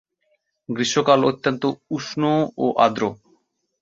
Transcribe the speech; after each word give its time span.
গ্রীষ্মকাল 0.69 1.19
অত্যন্ত 1.25 1.63
উষ্ণ 1.95 2.21
ও 2.57 2.65
আর্দ্র। 2.85 3.03